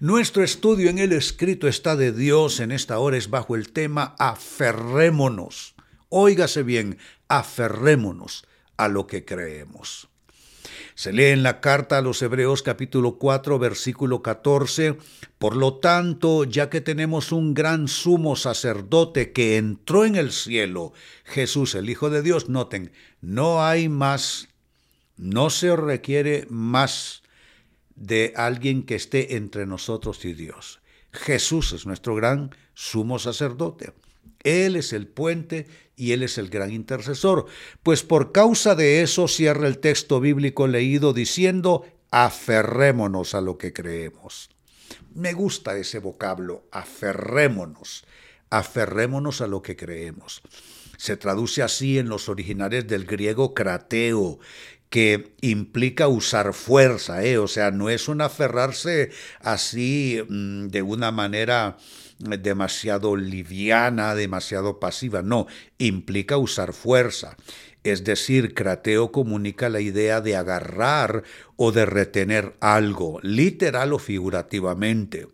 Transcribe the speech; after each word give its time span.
Nuestro 0.00 0.42
estudio 0.42 0.88
en 0.88 0.98
el 0.98 1.12
escrito 1.12 1.68
está 1.68 1.94
de 1.94 2.12
Dios 2.12 2.60
en 2.60 2.72
esta 2.72 2.98
hora 2.98 3.18
es 3.18 3.28
bajo 3.28 3.54
el 3.54 3.70
tema 3.70 4.14
aferrémonos. 4.18 5.74
Óigase 6.08 6.62
bien, 6.62 6.98
aferrémonos 7.28 8.46
a 8.76 8.88
lo 8.88 9.06
que 9.06 9.24
creemos. 9.24 10.08
Se 10.94 11.12
lee 11.12 11.26
en 11.28 11.42
la 11.42 11.60
carta 11.60 11.96
a 11.96 12.02
los 12.02 12.20
Hebreos 12.20 12.62
capítulo 12.62 13.16
4 13.16 13.58
versículo 13.58 14.20
14, 14.20 14.98
por 15.38 15.56
lo 15.56 15.78
tanto, 15.78 16.44
ya 16.44 16.68
que 16.68 16.82
tenemos 16.82 17.32
un 17.32 17.54
gran 17.54 17.88
sumo 17.88 18.36
sacerdote 18.36 19.32
que 19.32 19.56
entró 19.56 20.04
en 20.04 20.16
el 20.16 20.30
cielo, 20.30 20.92
Jesús 21.24 21.74
el 21.74 21.88
Hijo 21.88 22.10
de 22.10 22.20
Dios, 22.20 22.50
noten, 22.50 22.92
no 23.22 23.64
hay 23.64 23.88
más, 23.88 24.49
no 25.20 25.50
se 25.50 25.76
requiere 25.76 26.46
más 26.48 27.22
de 27.94 28.32
alguien 28.36 28.84
que 28.84 28.94
esté 28.94 29.36
entre 29.36 29.66
nosotros 29.66 30.24
y 30.24 30.32
Dios. 30.32 30.80
Jesús 31.12 31.72
es 31.72 31.84
nuestro 31.84 32.14
gran 32.14 32.54
sumo 32.72 33.18
sacerdote. 33.18 33.92
Él 34.42 34.76
es 34.76 34.94
el 34.94 35.06
puente 35.06 35.66
y 35.94 36.12
Él 36.12 36.22
es 36.22 36.38
el 36.38 36.48
gran 36.48 36.72
intercesor. 36.72 37.44
Pues 37.82 38.02
por 38.02 38.32
causa 38.32 38.74
de 38.74 39.02
eso 39.02 39.28
cierra 39.28 39.68
el 39.68 39.78
texto 39.78 40.20
bíblico 40.20 40.66
leído 40.66 41.12
diciendo, 41.12 41.84
aferrémonos 42.10 43.34
a 43.34 43.42
lo 43.42 43.58
que 43.58 43.74
creemos. 43.74 44.48
Me 45.14 45.34
gusta 45.34 45.76
ese 45.76 45.98
vocablo, 45.98 46.64
aferrémonos, 46.72 48.04
aferrémonos 48.48 49.42
a 49.42 49.46
lo 49.48 49.60
que 49.60 49.76
creemos. 49.76 50.40
Se 51.00 51.16
traduce 51.16 51.62
así 51.62 51.98
en 51.98 52.10
los 52.10 52.28
originales 52.28 52.86
del 52.86 53.06
griego 53.06 53.54
crateo, 53.54 54.38
que 54.90 55.32
implica 55.40 56.08
usar 56.08 56.52
fuerza, 56.52 57.24
¿eh? 57.24 57.38
o 57.38 57.48
sea, 57.48 57.70
no 57.70 57.88
es 57.88 58.06
un 58.06 58.20
aferrarse 58.20 59.10
así 59.40 60.20
mm, 60.28 60.66
de 60.66 60.82
una 60.82 61.10
manera 61.10 61.78
demasiado 62.18 63.16
liviana, 63.16 64.14
demasiado 64.14 64.78
pasiva, 64.78 65.22
no, 65.22 65.46
implica 65.78 66.36
usar 66.36 66.74
fuerza. 66.74 67.34
Es 67.82 68.04
decir, 68.04 68.52
crateo 68.52 69.10
comunica 69.10 69.70
la 69.70 69.80
idea 69.80 70.20
de 70.20 70.36
agarrar 70.36 71.22
o 71.56 71.72
de 71.72 71.86
retener 71.86 72.56
algo, 72.60 73.20
literal 73.22 73.94
o 73.94 73.98
figurativamente. 73.98 75.28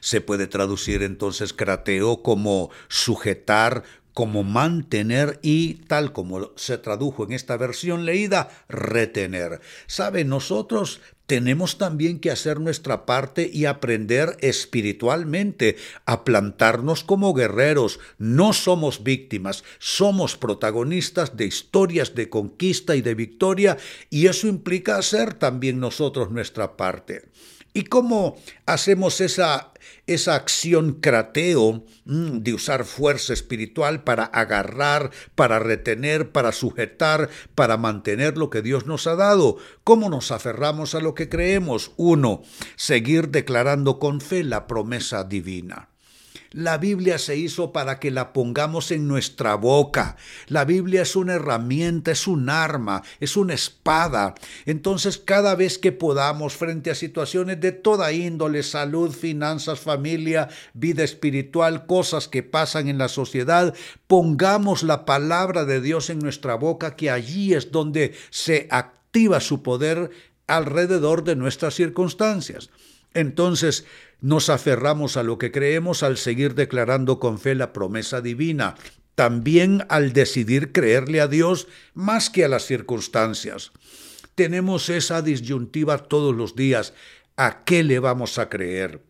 Se 0.00 0.20
puede 0.20 0.46
traducir 0.46 1.02
entonces 1.02 1.54
crateo 1.54 2.22
como 2.22 2.70
sujetar, 2.88 3.84
como 4.16 4.44
mantener 4.44 5.38
y, 5.42 5.74
tal 5.88 6.14
como 6.14 6.50
se 6.56 6.78
tradujo 6.78 7.24
en 7.24 7.32
esta 7.32 7.58
versión 7.58 8.06
leída, 8.06 8.48
retener. 8.66 9.60
Sabe, 9.86 10.24
nosotros 10.24 11.02
tenemos 11.26 11.76
también 11.76 12.18
que 12.18 12.30
hacer 12.30 12.58
nuestra 12.58 13.04
parte 13.04 13.50
y 13.52 13.66
aprender 13.66 14.38
espiritualmente 14.40 15.76
a 16.06 16.24
plantarnos 16.24 17.04
como 17.04 17.34
guerreros. 17.34 18.00
No 18.16 18.54
somos 18.54 19.04
víctimas, 19.04 19.64
somos 19.78 20.38
protagonistas 20.38 21.36
de 21.36 21.44
historias 21.44 22.14
de 22.14 22.30
conquista 22.30 22.96
y 22.96 23.02
de 23.02 23.14
victoria 23.14 23.76
y 24.08 24.28
eso 24.28 24.48
implica 24.48 24.96
hacer 24.96 25.34
también 25.34 25.78
nosotros 25.78 26.30
nuestra 26.30 26.78
parte. 26.78 27.28
¿Y 27.76 27.82
cómo 27.82 28.36
hacemos 28.64 29.20
esa, 29.20 29.74
esa 30.06 30.34
acción 30.34 30.94
crateo 30.94 31.84
mm, 32.06 32.38
de 32.38 32.54
usar 32.54 32.86
fuerza 32.86 33.34
espiritual 33.34 34.02
para 34.02 34.24
agarrar, 34.24 35.10
para 35.34 35.58
retener, 35.58 36.32
para 36.32 36.52
sujetar, 36.52 37.28
para 37.54 37.76
mantener 37.76 38.38
lo 38.38 38.48
que 38.48 38.62
Dios 38.62 38.86
nos 38.86 39.06
ha 39.06 39.14
dado? 39.14 39.58
¿Cómo 39.84 40.08
nos 40.08 40.30
aferramos 40.30 40.94
a 40.94 41.00
lo 41.00 41.14
que 41.14 41.28
creemos? 41.28 41.92
Uno, 41.98 42.40
seguir 42.76 43.28
declarando 43.28 43.98
con 43.98 44.22
fe 44.22 44.42
la 44.42 44.66
promesa 44.66 45.24
divina. 45.24 45.90
La 46.56 46.78
Biblia 46.78 47.18
se 47.18 47.36
hizo 47.36 47.70
para 47.70 48.00
que 48.00 48.10
la 48.10 48.32
pongamos 48.32 48.90
en 48.90 49.06
nuestra 49.06 49.56
boca. 49.56 50.16
La 50.46 50.64
Biblia 50.64 51.02
es 51.02 51.14
una 51.14 51.34
herramienta, 51.34 52.12
es 52.12 52.26
un 52.26 52.48
arma, 52.48 53.02
es 53.20 53.36
una 53.36 53.52
espada. 53.52 54.34
Entonces 54.64 55.18
cada 55.18 55.54
vez 55.54 55.78
que 55.78 55.92
podamos 55.92 56.56
frente 56.56 56.90
a 56.90 56.94
situaciones 56.94 57.60
de 57.60 57.72
toda 57.72 58.10
índole, 58.10 58.62
salud, 58.62 59.12
finanzas, 59.12 59.80
familia, 59.80 60.48
vida 60.72 61.04
espiritual, 61.04 61.84
cosas 61.84 62.26
que 62.26 62.42
pasan 62.42 62.88
en 62.88 62.96
la 62.96 63.08
sociedad, 63.08 63.74
pongamos 64.06 64.82
la 64.82 65.04
palabra 65.04 65.66
de 65.66 65.82
Dios 65.82 66.08
en 66.08 66.20
nuestra 66.20 66.54
boca, 66.54 66.96
que 66.96 67.10
allí 67.10 67.52
es 67.52 67.70
donde 67.70 68.14
se 68.30 68.66
activa 68.70 69.40
su 69.40 69.62
poder 69.62 70.10
alrededor 70.46 71.24
de 71.24 71.36
nuestras 71.36 71.74
circunstancias. 71.74 72.70
Entonces, 73.14 73.86
nos 74.20 74.48
aferramos 74.50 75.16
a 75.16 75.22
lo 75.22 75.38
que 75.38 75.50
creemos 75.50 76.02
al 76.02 76.16
seguir 76.16 76.54
declarando 76.54 77.18
con 77.18 77.38
fe 77.38 77.54
la 77.54 77.72
promesa 77.72 78.20
divina, 78.20 78.74
también 79.14 79.86
al 79.88 80.12
decidir 80.12 80.72
creerle 80.72 81.20
a 81.20 81.28
Dios 81.28 81.68
más 81.94 82.28
que 82.30 82.44
a 82.44 82.48
las 82.48 82.64
circunstancias. 82.64 83.72
Tenemos 84.34 84.90
esa 84.90 85.22
disyuntiva 85.22 85.98
todos 85.98 86.36
los 86.36 86.54
días. 86.54 86.92
¿A 87.36 87.64
qué 87.64 87.82
le 87.82 87.98
vamos 87.98 88.38
a 88.38 88.48
creer? 88.48 89.02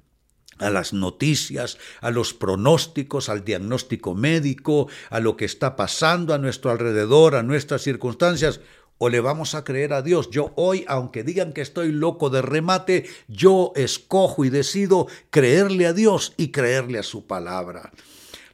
a 0.59 0.71
las 0.71 0.95
noticias, 0.95 1.77
a 2.01 2.11
los 2.11 2.33
pronósticos, 2.33 3.29
al 3.29 3.45
diagnóstico 3.45 4.15
médico, 4.15 4.89
a 5.11 5.21
lo 5.21 5.37
que 5.37 5.45
está 5.45 5.77
pasando 5.77 6.33
a 6.33 6.39
nuestro 6.39 6.71
alrededor, 6.71 7.35
a 7.35 7.43
nuestras 7.43 7.83
circunstancias, 7.83 8.61
o 8.99 9.09
le 9.09 9.21
vamos 9.21 9.55
a 9.55 9.65
creer 9.65 9.93
a 9.93 10.03
Dios. 10.03 10.31
Yo 10.31 10.53
hoy, 10.57 10.85
aunque 10.89 11.23
digan 11.23 11.53
que 11.53 11.61
estoy 11.61 11.93
loco 11.93 12.31
de 12.31 12.43
remate, 12.43 13.07
yo 13.29 13.73
escojo 13.77 14.45
y 14.45 14.51
decido 14.51 15.07
creerle 15.31 15.87
a 15.87 15.93
Dios 15.93 16.33
y 16.37 16.49
creerle 16.49 16.99
a 16.99 17.03
su 17.03 17.27
palabra. 17.27 17.93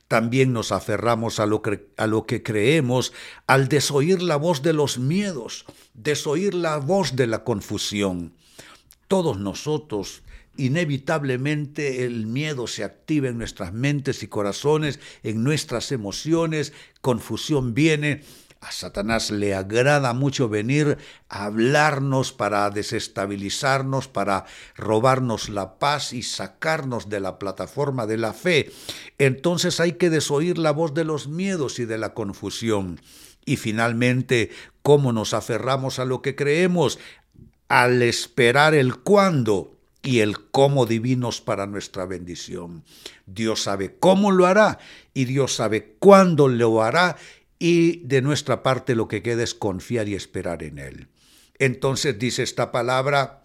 También 0.08 0.52
nos 0.52 0.72
aferramos 0.72 1.40
a 1.40 1.46
lo, 1.46 1.62
a 1.96 2.06
lo 2.06 2.26
que 2.26 2.42
creemos 2.42 3.12
al 3.46 3.68
desoír 3.68 4.20
la 4.20 4.36
voz 4.36 4.62
de 4.62 4.74
los 4.74 4.98
miedos, 4.98 5.64
desoír 5.94 6.54
la 6.54 6.76
voz 6.76 7.16
de 7.16 7.26
la 7.26 7.44
confusión. 7.44 8.34
Todos 9.08 9.38
nosotros 9.38 10.22
inevitablemente 10.56 12.04
el 12.04 12.26
miedo 12.26 12.66
se 12.66 12.84
activa 12.84 13.28
en 13.28 13.38
nuestras 13.38 13.72
mentes 13.72 14.22
y 14.22 14.26
corazones, 14.26 15.00
en 15.22 15.42
nuestras 15.42 15.92
emociones, 15.92 16.72
confusión 17.00 17.72
viene 17.72 18.22
a 18.62 18.70
Satanás 18.70 19.32
le 19.32 19.56
agrada 19.56 20.14
mucho 20.14 20.48
venir 20.48 20.96
a 21.28 21.46
hablarnos 21.46 22.32
para 22.32 22.70
desestabilizarnos, 22.70 24.06
para 24.06 24.44
robarnos 24.76 25.48
la 25.48 25.80
paz 25.80 26.12
y 26.12 26.22
sacarnos 26.22 27.08
de 27.08 27.18
la 27.18 27.40
plataforma 27.40 28.06
de 28.06 28.18
la 28.18 28.32
fe. 28.32 28.70
Entonces 29.18 29.80
hay 29.80 29.94
que 29.94 30.10
desoír 30.10 30.58
la 30.58 30.70
voz 30.70 30.94
de 30.94 31.02
los 31.02 31.26
miedos 31.26 31.80
y 31.80 31.86
de 31.86 31.98
la 31.98 32.14
confusión. 32.14 33.00
Y 33.44 33.56
finalmente, 33.56 34.50
¿cómo 34.82 35.12
nos 35.12 35.34
aferramos 35.34 35.98
a 35.98 36.04
lo 36.04 36.22
que 36.22 36.36
creemos? 36.36 37.00
Al 37.66 38.00
esperar 38.00 38.74
el 38.74 38.94
cuándo 38.94 39.76
y 40.04 40.20
el 40.20 40.38
cómo 40.50 40.86
divinos 40.86 41.40
para 41.40 41.66
nuestra 41.66 42.06
bendición. 42.06 42.84
Dios 43.26 43.64
sabe 43.64 43.96
cómo 43.98 44.30
lo 44.30 44.46
hará 44.46 44.78
y 45.14 45.24
Dios 45.24 45.56
sabe 45.56 45.96
cuándo 45.98 46.46
lo 46.46 46.80
hará 46.82 47.16
y 47.62 47.98
de 47.98 48.22
nuestra 48.22 48.64
parte 48.64 48.96
lo 48.96 49.06
que 49.06 49.22
queda 49.22 49.44
es 49.44 49.54
confiar 49.54 50.08
y 50.08 50.16
esperar 50.16 50.64
en 50.64 50.80
Él. 50.80 51.06
Entonces 51.60 52.18
dice 52.18 52.42
esta 52.42 52.72
palabra, 52.72 53.44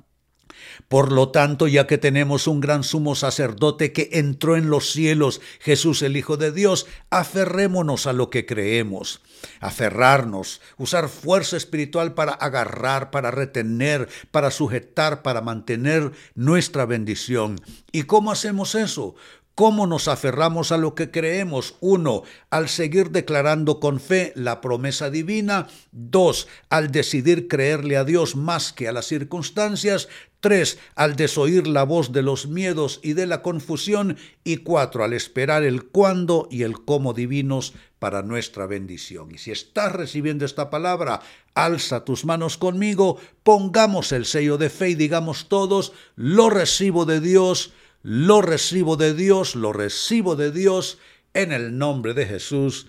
por 0.87 1.11
lo 1.11 1.29
tanto, 1.29 1.67
ya 1.67 1.85
que 1.85 1.99
tenemos 1.99 2.47
un 2.47 2.59
gran 2.59 2.83
sumo 2.83 3.13
sacerdote 3.13 3.93
que 3.93 4.09
entró 4.13 4.57
en 4.57 4.71
los 4.71 4.91
cielos, 4.91 5.39
Jesús 5.59 6.01
el 6.01 6.17
Hijo 6.17 6.35
de 6.35 6.51
Dios, 6.51 6.87
aferrémonos 7.11 8.07
a 8.07 8.13
lo 8.13 8.31
que 8.31 8.47
creemos. 8.47 9.21
Aferrarnos, 9.59 10.61
usar 10.77 11.09
fuerza 11.09 11.55
espiritual 11.55 12.15
para 12.15 12.31
agarrar, 12.31 13.11
para 13.11 13.29
retener, 13.29 14.09
para 14.31 14.49
sujetar, 14.49 15.21
para 15.21 15.41
mantener 15.41 16.11
nuestra 16.33 16.87
bendición. 16.87 17.61
¿Y 17.91 18.03
cómo 18.03 18.31
hacemos 18.31 18.73
eso? 18.73 19.13
¿Cómo 19.57 19.87
nos 19.87 20.07
aferramos 20.07 20.71
a 20.71 20.77
lo 20.77 20.93
que 20.93 21.09
creemos? 21.09 21.77
Uno, 21.79 22.21
al 22.51 22.69
seguir 22.69 23.09
declarando 23.09 23.79
con 23.79 23.99
fe 23.99 24.31
la 24.35 24.61
promesa 24.61 25.09
divina. 25.09 25.65
Dos, 25.91 26.47
al 26.69 26.91
decidir 26.91 27.47
creerle 27.47 27.97
a 27.97 28.03
Dios 28.03 28.35
más 28.35 28.71
que 28.71 28.87
a 28.87 28.91
las 28.91 29.07
circunstancias. 29.07 30.09
Tres, 30.41 30.77
al 30.93 31.15
desoír 31.15 31.65
la 31.65 31.81
voz 31.85 32.11
de 32.11 32.21
los 32.21 32.47
miedos 32.47 32.99
y 33.01 33.13
de 33.13 33.25
la 33.25 33.41
confusión. 33.41 34.17
Y 34.43 34.57
cuatro, 34.57 35.03
al 35.03 35.13
esperar 35.13 35.63
el 35.63 35.85
cuándo 35.85 36.47
y 36.51 36.61
el 36.61 36.85
cómo 36.85 37.13
divinos 37.13 37.73
para 37.97 38.21
nuestra 38.21 38.67
bendición. 38.67 39.31
Y 39.31 39.39
si 39.39 39.49
estás 39.49 39.91
recibiendo 39.91 40.45
esta 40.45 40.69
palabra, 40.69 41.21
alza 41.55 42.05
tus 42.05 42.25
manos 42.25 42.59
conmigo, 42.59 43.17
pongamos 43.41 44.11
el 44.11 44.25
sello 44.25 44.59
de 44.59 44.69
fe 44.69 44.89
y 44.89 44.93
digamos 44.93 45.49
todos, 45.49 45.93
lo 46.15 46.51
recibo 46.51 47.05
de 47.05 47.21
Dios 47.21 47.73
lo 48.03 48.41
recibo 48.41 48.95
de 48.95 49.13
Dios, 49.13 49.55
lo 49.55 49.73
recibo 49.73 50.35
de 50.35 50.51
Dios 50.51 50.99
en 51.33 51.51
el 51.51 51.77
nombre 51.77 52.13
de 52.13 52.25
Jesús. 52.25 52.87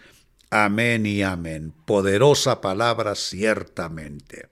Amén 0.51 1.05
y 1.07 1.23
amén. 1.23 1.75
Poderosa 1.85 2.61
palabra 2.61 3.15
ciertamente. 3.15 4.49